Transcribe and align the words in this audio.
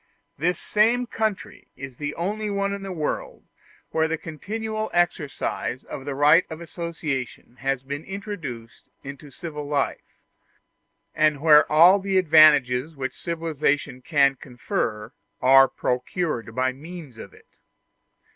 This 0.35 0.57
same 0.57 1.05
country 1.05 1.67
is 1.77 1.97
the 1.99 2.15
only 2.15 2.49
one 2.49 2.73
in 2.73 2.81
the 2.81 2.91
world 2.91 3.45
where 3.91 4.07
the 4.07 4.17
continual 4.17 4.89
exercise 4.95 5.83
of 5.83 6.05
the 6.05 6.15
right 6.15 6.43
of 6.49 6.59
association 6.59 7.57
has 7.57 7.83
been 7.83 8.03
introduced 8.05 8.89
into 9.03 9.29
civil 9.29 9.67
life, 9.67 10.17
and 11.13 11.39
where 11.39 11.71
all 11.71 11.99
the 11.99 12.17
advantages 12.17 12.95
which 12.95 13.13
civilization 13.13 14.01
can 14.01 14.33
confer 14.37 15.11
are 15.39 15.67
procured 15.67 16.55
by 16.55 16.71
means 16.71 17.19
of 17.19 17.31
it. 17.35 17.45